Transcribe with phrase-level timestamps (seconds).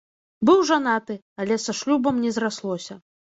[0.49, 3.01] Быў жанаты, але са шлюбам не зраслося.